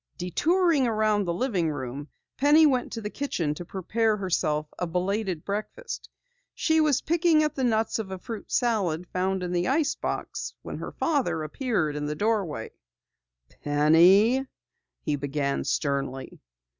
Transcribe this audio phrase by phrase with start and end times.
[0.17, 5.45] Detouring around the living room, Penny went to the kitchen to prepare herself a belated
[5.45, 6.09] breakfast.
[6.55, 10.55] She was picking at the nuts of a fruit salad found in the ice box
[10.63, 12.71] when her father appeared in the doorway.
[13.63, 14.47] "Penny"
[15.05, 16.39] he began sternly.